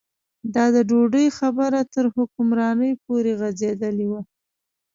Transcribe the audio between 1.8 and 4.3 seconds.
تر حکمرانۍ پورې غځېدلې وه.